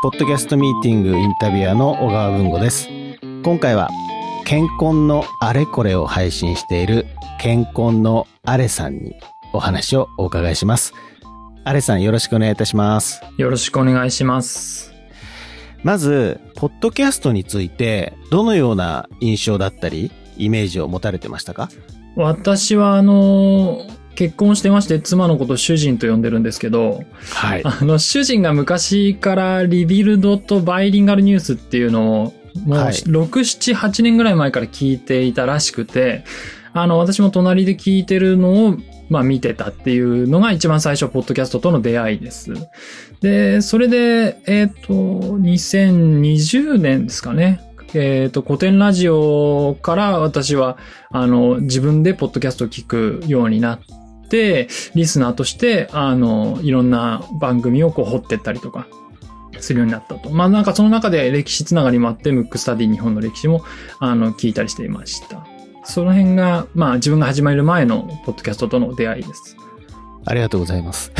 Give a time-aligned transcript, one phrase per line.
[0.00, 2.88] ポッドキャストミーティングインタビュアーの小川文吾です。
[3.42, 3.88] 今回は、
[4.44, 7.06] 健康のあれこれを配信している、
[7.40, 9.16] 健康のあれさんに
[9.52, 10.94] お話をお伺いします。
[11.64, 13.20] あれさんよろしくお願いいたします。
[13.38, 14.94] よろしくお願いします。
[15.82, 21.70] まず、ポッドキャストについて、どのような印象だったり、イメージを持たれてましたか？
[22.14, 23.82] 私はあの、
[24.18, 27.62] 結婚してまして妻のこと主人と呼んでるんですけど、はい。
[27.64, 32.34] あの、主人が昔からリビルドとバイリンガルニュースっていうのを、
[32.66, 36.24] もうはい6、7、8年ぐらい前から聞いていたらしくて、
[36.72, 38.76] あの、私も隣で聞いてるのを、
[39.08, 42.52] まあ見てたっていうのが一番最初、ポッドキャストとの出会いです。
[43.20, 47.60] で、それで、えっ、と、2020年ですかね。
[47.94, 50.76] えっ、と、古典ラジオから私は、
[51.12, 54.07] あの、自分でポッドキャストを聞くようになって、
[54.94, 58.86] リスナーとして、あの、いろんな番組をこう掘ってったりとか、
[59.60, 60.30] するようになったと。
[60.30, 63.64] まあなんかその中で歴史つながりもあって、ムックスタディ日本の歴史も、
[63.98, 65.46] あの、聞いたりしていました。
[65.84, 69.56] その辺が、まあ自分が始まる前のポッドキャストとの出会いです。
[70.28, 71.10] ありがとうございます。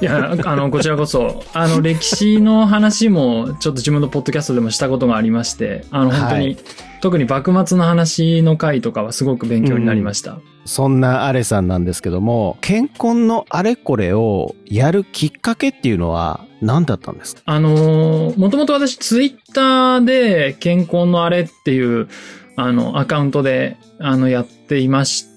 [0.00, 6.58] いや、あの、こちらこそ、あの、歴史の話も、ちょっと自分のポッドキャストでもしたことがありまして、あの、本当に、はい
[7.02, 10.38] 特に幕末の話の回とかはすごく勉強になりました。
[10.64, 17.42] そんなアレさんなんですけども、健康のあれこれをやるきっかけっていうのは何だったんですか？
[17.46, 22.06] あのー、もともと私ツイッターで健康のあれっていう、
[22.54, 25.31] あの、アカウントで、あの、やっていまして、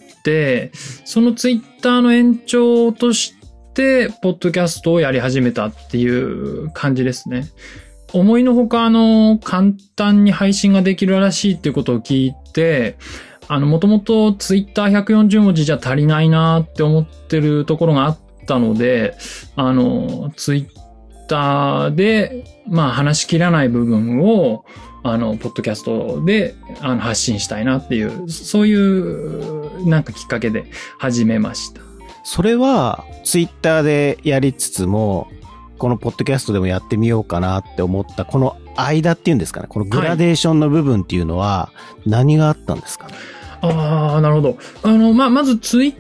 [1.06, 3.34] そのツイッターの延長とし
[3.74, 7.48] て、ポッドキャストをやり始めたっていう感じですね。
[8.14, 12.98] 思いのほか、あの、簡単に配信ができるらしいっていうことを聞いて、
[13.48, 19.16] あの、もともとツイッター140文字じゃ足りないなって思ってるところがあったので、
[19.56, 20.68] あの、ツイッ
[21.28, 24.66] ターで、まあ話しきらない部分を、
[25.08, 30.66] あの、ポッドキャストであの発信したいなっていう、そういう、なんかきっかけで
[30.98, 31.82] 始めました。
[32.24, 35.28] それはツイッターでやりつつも、
[35.78, 41.72] このポッドキャストでもやってみようかなって思った、この間っていうんですかね、このグラデーションの部分っていうのは
[42.08, 43.08] 何があったんですか？
[43.08, 43.14] ね、
[43.62, 44.58] ああ、なるほど。
[44.82, 45.96] あの、まあ、まずツイッ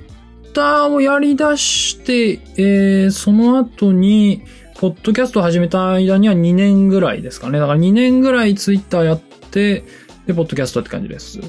[0.54, 4.42] ターをやり出して、えー、その後に、
[4.85, 7.57] ポッドキャスト始めた間には2年ぐらいですかね。
[7.57, 9.84] だから2年ぐらいツイッターやって、
[10.28, 11.40] で、ポッドキャストって感じです。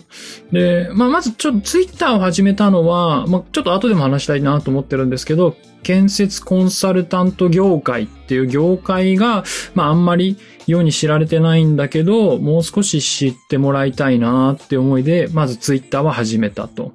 [0.52, 9.44] で、まあ、まずちょっとツイッターを始めたのは、まあ、ちょっと後でも話したいなと思ってるんですけど、建設コンサルタント業界っていう業界が、
[9.74, 16.92] まあ、あんまり世に知られてないんだけど、もう少し知ってもらいたいなって思いで、まずツイッターは始めたと。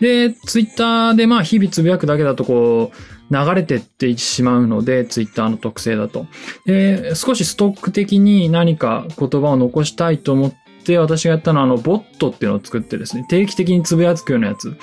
[0.00, 6.26] で、ツイッターでまあ日々つぶやくだけだとこう、流れてってしまうので、ツイッターの特性だと。
[6.66, 14.76] で、少しストック的に何か言葉を残したいと思ってて、私がやったのはあの、ボットっていうのを作ってですね、定期的につぶやくようなやつ。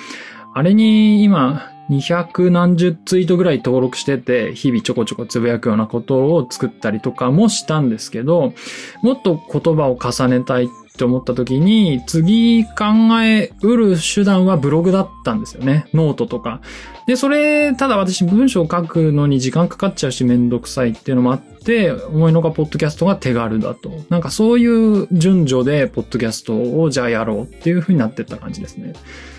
[0.54, 8.54] あれに今、200何十ツイートぐらい登録してて、日々ちょこちょこつぶやくようなことを作ったりとかもしたんですけど、
[9.02, 12.84] もっと言葉を重ねたいって思った時に、次考
[13.22, 15.86] えうる手段はブログだったんですよね。
[15.92, 16.60] ノートとか。
[17.06, 23.90] で、それ、ただ私文章を書くのに時間かかっちゃうしめんどくさいっていうのもあって、思いのがポッドキャストが手軽だと。
[24.08, 24.66] なんかそうい
[25.02, 28.92] う順序でポッドキャストをじゃあやろうっていう風になってった感じですね。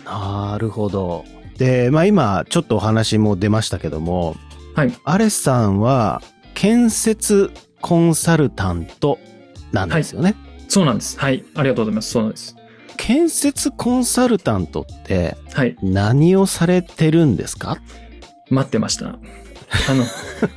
[0.03, 1.23] なるほど。
[1.57, 4.35] で、まあ今、ちょっとお話も出ましたけども、
[4.75, 4.93] はい。
[5.05, 6.21] アレさんは、
[6.53, 9.19] 建設コンサルタント
[9.71, 10.35] なんですよね。
[10.75, 11.17] そうなんです。
[11.17, 11.45] はい。
[11.55, 12.11] ありがとうございます。
[12.11, 12.53] そうなんです。
[12.97, 15.77] 建設コンサルタントってはい。
[15.81, 17.77] 何をされてるんですか？
[18.49, 19.05] 待ってました。
[19.07, 20.03] あの、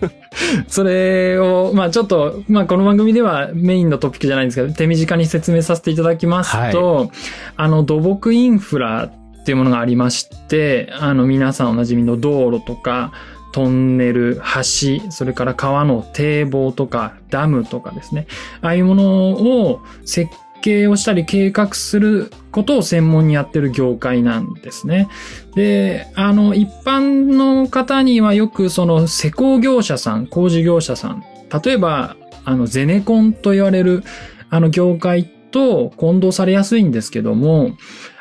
[0.66, 7.10] それを、まあちょっと、まあこの番組ではメインのトピックじゃないんですけど、手短に説明させていただきますと、
[7.56, 13.12] あの、土木インフラっていうものがありまして、あの、皆さんおなじみの道路とか、
[13.52, 18.26] トンネル、橋、それから川の堤防とか、ダムとかですね。
[18.60, 20.30] ああいうものを設
[20.60, 25.08] 計をしたり計画することを専門にやってる業界なんですね。
[25.54, 31.24] で、あの、一般の方にはよくその施工業者さん、工事業者さん、
[31.64, 34.02] 例えば、あの、ゼネコンと言われる、
[34.50, 37.72] あの、業界と混同されやすいんですけども、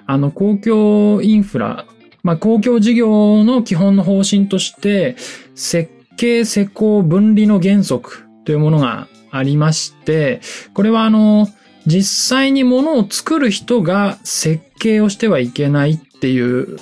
[0.06, 1.85] あの、公共インフラ、
[2.27, 5.15] まあ、公共事業の基本の方針として、
[5.56, 10.41] 設計施工分離の原則というものがありまして、
[10.74, 11.47] これはあの、
[11.85, 16.77] 実際に物を作る人が設計をしてはいけないっていう、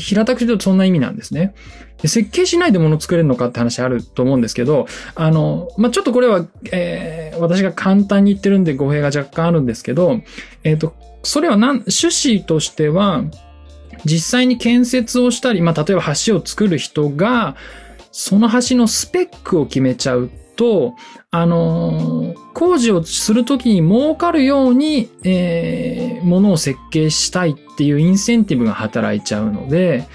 [0.00, 1.54] 平たく言うとそんな意味なんですね。
[2.04, 10.22] 設計しないで物作れるのかって話あると思うんですけど、あの、まあ、ちょっとこれは、えー、私が簡単に言ってるんで語弊が若干あるんですけど、
[10.64, 13.22] えっ、と、それはなん、趣旨としては、
[14.04, 17.56] 実際に建設をしたり、まあ、例えば橋を作る人が、
[18.10, 20.94] その橋のスペックを決めちゃうと、
[21.30, 30.06] あのー工事をするときに儲かるように、えー、ものを設計したいっていうインセンティブが働いちゃうので、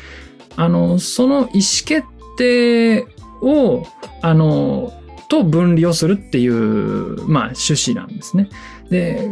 [0.56, 1.50] あの、その意思
[1.86, 2.04] 決
[2.38, 3.06] 定
[3.42, 3.86] を、
[4.22, 4.94] あの、
[5.30, 8.50] と分離をするっていう、まあ、趣旨なんですね。
[8.90, 9.30] で、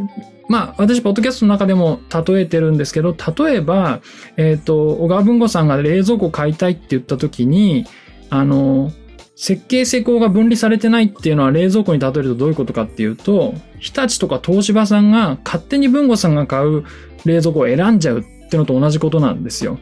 [0.48, 4.02] まあ、私、ポッドキャストの中でも例えてるんですけど、例えば、
[4.38, 7.86] えっ、と、小川文吾さんが冷蔵庫買いたいって言ったときに、
[8.30, 8.92] あの、
[9.36, 16.86] 設計施工が分離されてないっていうのは冷蔵庫に例えるとどういうことかっていうと、日立とか東芝さんが勝手に文吾さんが買う
[17.26, 19.78] 冷蔵庫を選んじゃうっていうのと同じことなんですよ。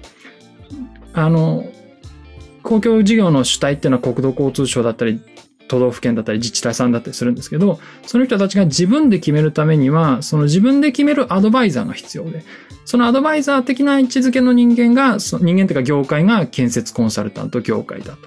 [1.13, 1.65] あの、
[2.63, 5.21] 公共事業の主体っていうのは国土交通省だったり、
[5.67, 12.43] 都道府県だったり自治体さんだったりするんですけど、その人たちが自分で決めるためには、その自分で決めるアドバイザーが必要で、
[12.85, 18.17] そのアドバイザー的な位置づけの人間が、そ人間というか業界が建設コンサルタント業界だと。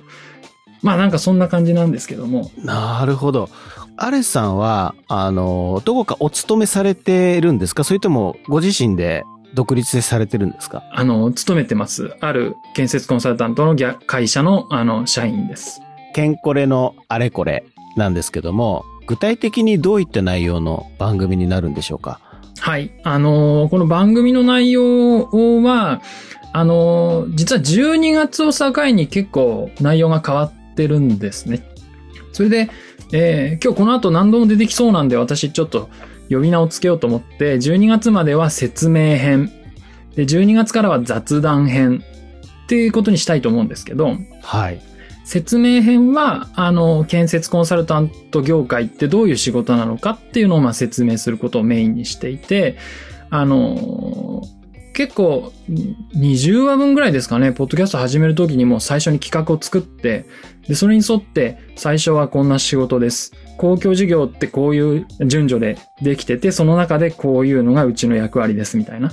[0.83, 2.51] まあなんかそんな感じなんですけども。
[2.59, 3.49] なるほど。
[3.97, 7.83] アレスさんは、あの、どこかお勤めされてるんですか？
[7.83, 9.25] それともご自身で
[9.55, 10.83] 独立されてるんですか？
[10.93, 12.15] あの、勤めてます。
[12.21, 13.75] ある建設コンサルタントの
[14.07, 15.81] 会社の、あの、社員です。
[16.17, 22.21] ケンコレのあれこれなんですけども、具体的にどういった内容の番組になるんでしょうか？
[22.59, 22.91] はい。
[23.05, 25.27] あのーこの番組の内容
[25.63, 26.01] は、
[26.55, 31.69] あのー実は12月を境に結構内容が変わってるんですね。
[32.33, 32.71] それで、
[33.13, 35.91] えー今日この後何度も出てきそうなんで私ちょっと
[36.31, 39.53] 呼び名をつけようと思って、12月までは説明編。
[40.15, 42.03] で、12月からは雑談編。
[42.65, 44.81] っていうことにしたいと思うんですけど、はい。
[45.27, 52.79] 説明編は、あの、建設コンサルタント業界ってどういう仕事なのかっていうのをまあ説明することをメインにしていて、
[53.29, 54.43] あの、
[54.93, 60.27] 結構、20話分ぐらいですかね、ポッドキャスト始めるときにも最初に企画を作って、
[60.69, 63.33] で、それに沿って、最初はこんな仕事です。
[63.59, 69.11] 公共事業ってこういう順序でできてて、その中でこういうのがうちの役割ですみたいな。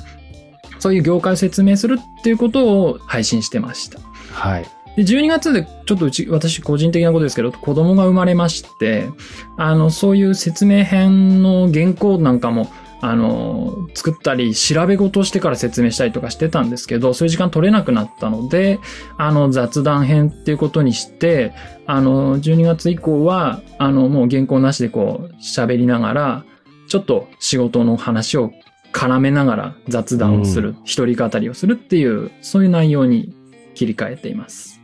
[0.77, 3.99] そういう業界を説明するっていうことを配信してました。
[4.31, 4.82] はい。
[4.95, 9.09] で、12月でちょっとうち、私個人的なことですけど、子供が生まれまして、
[9.57, 18.79] あの、そういう説明編の原稿なんかも、あの、作ったり、調べ事をしてから説明したりとかしてたんですけど、そういう時間取れなくなったので、
[19.17, 21.53] あの、雑談編っていうことにして、
[21.85, 26.45] あの、12月以降は、あの、もう原稿なしでこう、喋りながら、
[26.87, 28.51] ちょっと仕事の話を
[28.93, 33.35] 絡めながら雑談をする、一人語りをするっていう、そういう内容に
[33.75, 34.82] 切り替えています。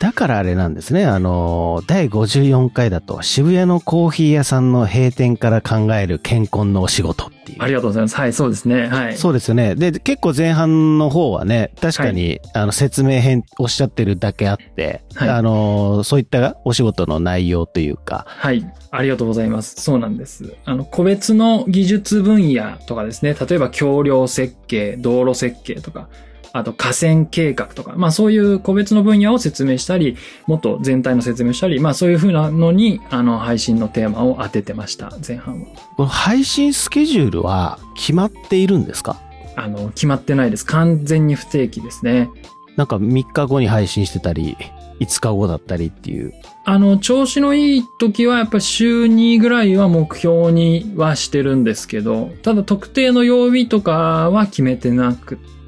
[0.00, 1.04] だからあれなんですね。
[1.04, 7.62] あの、第54回だと渋谷のコーヒー屋さんの閉店から考える健康のお仕事っていう。
[7.62, 8.16] ありがとうございます。
[8.16, 8.86] はい、そうですね。
[8.86, 9.16] はい。
[9.18, 9.74] そうですよね。
[9.74, 18.66] で、結構前半の方はね、確かに、あの、説明編おっしゃってるだけあって、はいあの、そういったお仕事の内容というか、はい。
[18.90, 19.82] ありがとうございます。
[19.82, 20.54] そうなんです。
[20.64, 26.08] あの、個別の技術分野とかですね、例えば橋梁設計、道路設計とか、
[26.52, 30.16] あと河川計画とか、まあそういう個別の分野を説明したり、
[30.46, 35.66] もっと全体の説明をしたり、まあそういうふうなのに、あの、配信のテーマを当ててました、前半は。
[35.96, 39.16] この配信スケジュールは決まっているんですか？
[39.56, 40.66] あの、決まってないです。
[40.66, 42.28] 完全に不定期ですね。
[42.76, 44.56] なんか3日後に配信してたり、
[45.00, 46.32] 5日後だったりっていう。
[46.64, 55.59] あの、調子のいい時はやっぱ週2ぐらいは目標にはしてるんですけど、ただ特定の曜日とかは決めてなくって、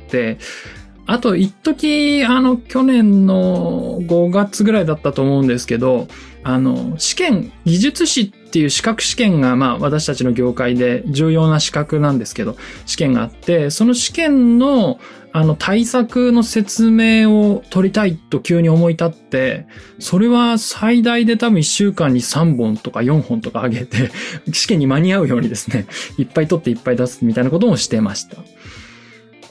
[1.07, 6.07] あと一時、あの、去年の5月ぐらいだったと思うんですけど、
[6.45, 15.01] あの、試験、技術士っていう資格試験が、まあ私たちの業界で重要な資格なんですけど、試験があって、その試験の、
[15.33, 19.67] あの、対策の説明を取りたいと急に思い立って、
[19.99, 24.11] それは最大で多分1週間に3本とか4本とか上げて、
[24.53, 25.87] 試験に間に合うようにですね、
[26.19, 28.37] いっぱい取っていっぱい出すみたいなこともしてました。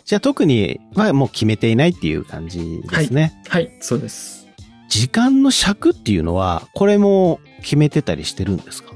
[0.05, 3.41] じゃあ特にはもう決めていないっていう感じですね。
[3.47, 4.47] はい、そうです。
[4.89, 8.91] 時間の尺っていうのは、これも決めてたりしてるんですか？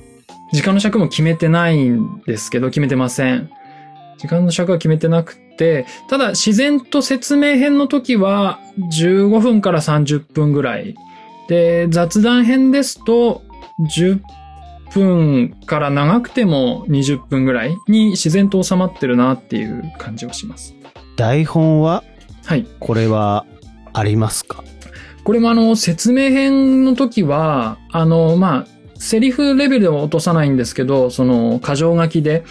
[0.52, 3.50] 時間の尺も決めてないんですけど、決めてません。
[4.18, 8.60] 時間の尺は決めてなくて、ただ自然と説明編の時は
[8.92, 10.96] 15分から30分ぐらい。
[11.48, 13.44] で、雑談編ですと
[13.80, 14.20] 10
[15.00, 20.74] 分から長くても20分ぐらいに自然と収まってるなっていう感じはします。
[21.16, 22.04] 台本は
[22.46, 22.68] はい。
[22.80, 23.46] これは
[23.94, 24.64] ありますか？
[25.24, 28.66] これもあの、説明編の時は、あの、まあ、
[29.00, 32.44] セリフレベルでは落とさないんですけど、その、箇条書きで、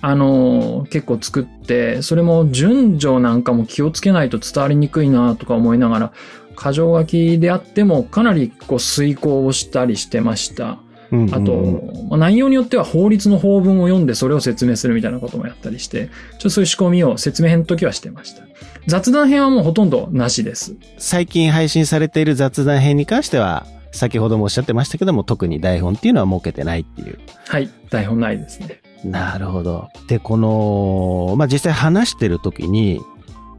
[0.00, 6.12] あの、結構作って、それも順序なんかも気をつけないと伝わりにくいなとか思いながら、
[6.56, 10.78] 箇条書きであってもかなりこう遂行をしたりしてました。
[11.10, 18.44] うんうんうんあと、まあ内容によっては法律の法文を読んでそれを説明するみたいなこともやったりして、ちょっとそういう仕込みを説明編の時はしてました。
[18.86, 20.76] 雑談編はもうほとんどなしです。
[20.98, 27.18] 最近配信されている雑談編に関しては、先ほどもおっしゃってましたけども、特に台本っていうのは設けてないっていう。
[27.46, 27.70] はい。
[27.90, 28.80] 台本ないですね。
[29.04, 29.88] なるほど。
[30.08, 33.00] で、この、まあ、実際話してる時に、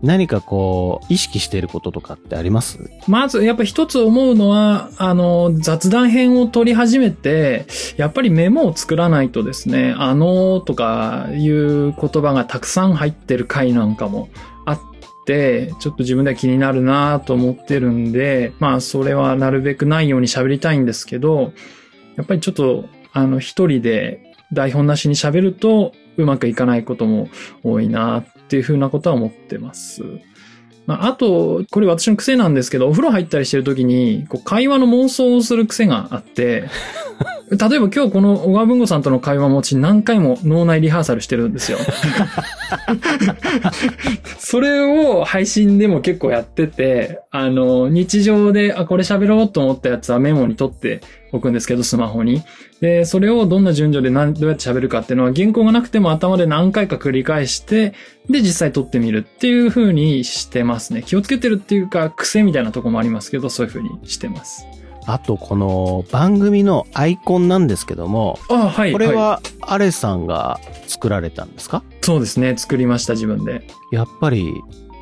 [0.04, 2.78] 何かこう、意識していることとかってあります？
[3.08, 7.66] まず、やっぱ一つ思うのは、あの、雑談編を取り始めて、
[7.98, 14.30] やっぱりメモを作らないとですね、あのーとかいう言葉がたくさん入ってる回なんかも
[14.66, 14.80] あっ
[15.26, 21.54] て、ちょっと自分では気になるなと思ってるんで、まあ、それはなるべくないように喋りたいんですけど、
[22.16, 27.30] やっぱりちょっと、あの、一人で台本なしに喋るとうまくいかないことも
[27.64, 30.04] 多いなっっていうふうなことは思ってます。
[30.86, 36.70] まあ、あと、これ私の癖なんですけど、お風呂入ったりしてる時に、こう会話の妄想をする癖があって、
[37.52, 41.78] 例えば今日この小川文吾さんとの会話も私何回も脳内リハーサルしてるんですよ。
[44.40, 52.42] それを配信でも結構やってて、あの、日常で、あ、これ喋ろうと思ったやつはメモに取っておくんですけど、スマホに。
[52.82, 57.94] で、それをどんな順序で何どうやって喋るかっていうのは原稿がなくても頭で何回か繰り返して、
[58.28, 61.04] で、実際撮ってみるっていう風にしてますね。
[61.06, 64.66] 気をつけてるっていうか、癖みたいなとこもありますけど、そういう風にしてます。
[65.08, 68.90] あと、この番組のアイコンなんですけども、あはい。
[68.90, 71.84] い、これはアレさんが作られたんですか？
[72.02, 72.58] そうですね。
[72.58, 73.68] 作りました、自分で。
[73.92, 74.52] やっぱり、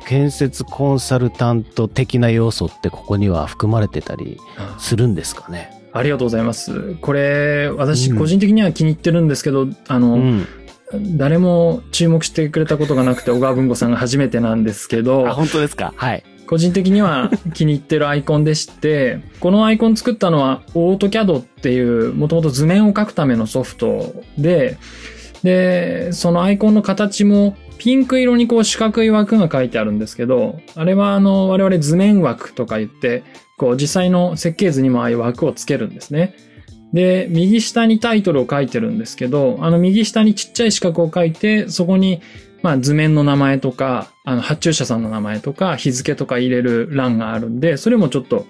[0.06, 4.38] 建設コンサルタント的な要素ってここには含まれてたり
[4.78, 5.70] するんですかね？
[5.94, 6.96] ありがとうございます。
[6.96, 10.46] これ、私うん個人的には気に入ってるんですけど、あの、うん。
[11.16, 15.92] 誰も注目してくれたことがなくて、小川文吾さんが初めてなんですけど、あ、本当ですか？
[15.96, 16.22] はい。
[16.54, 24.78] 個人的には気に入ってるアイコンでして、このアイコン作ったのは、オートキャドっていう、もともと図面を描くためのソフトで、
[25.42, 33.24] で、そのアイコンの形も、ピンク色にこう四角い枠が書いてあるんですけど、あれはあの、我々図面枠とか言って、
[33.58, 36.36] こう実際の設計図にもああいう枠をつけるんですね。
[36.92, 42.20] で、右下にタイトルを書いてるんですけど、あの右下にちっちゃい四角を書いて、そこに、
[42.64, 48.46] まあ図面の名前とか、あの発注者さんの名前とか、日付とか入れる欄があるんで、それもちょっと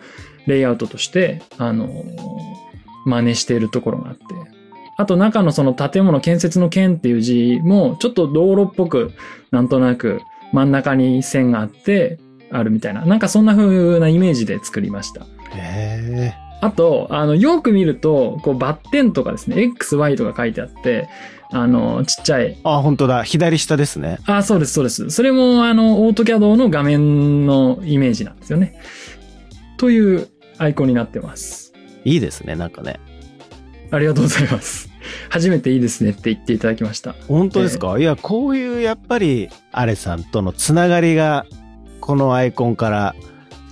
[0.47, 2.04] レイアウトとして、あの、
[3.04, 4.23] 真似しているところがあって。
[4.97, 9.11] あと中のその建物建設の建っていう字も、ちょっと道路っぽく、
[9.50, 10.21] なんとなく
[10.52, 12.21] 真ん中に線があって、
[12.52, 13.04] あるみたいな。
[13.04, 15.26] なんかそんな風なイメージで作りました。
[15.56, 21.09] へあと、あの、よく見ると、こう、バッテンとかですね、X、Y とか書いてあって、
[21.55, 22.59] あの、ちっちゃい。
[22.65, 23.23] あ、本当だ。
[23.23, 24.19] 左下ですね。
[24.27, 25.09] あ、そうです、そうです。
[25.11, 28.81] それも、あの、オートキャドの画面のイメージなんですよね。
[29.77, 31.73] というアイコンになってます。
[32.05, 32.99] いいですね、なんかね。
[33.93, 34.91] ありがとうございます。
[35.29, 37.15] 初めていいですねって言っていただきました。
[37.29, 41.47] 本当ですか、いや、こういう、やっぱり、アレさんとのつながりが、
[42.01, 43.15] このアイコンから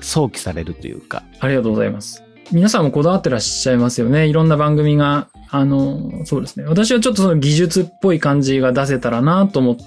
[0.01, 1.25] 想起されるというか。
[1.41, 2.23] ありがとうございます。
[2.53, 4.29] 皆さんもこだわってらっしゃいますよね。
[4.29, 5.27] いろんな番組が。
[5.53, 6.65] あの、そうですね。
[6.65, 9.85] 私はちょっとその技術っぽい感じが出せたらなと思って、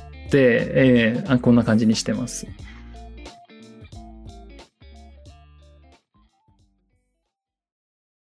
[0.76, 2.48] えーこんな感じにしてます。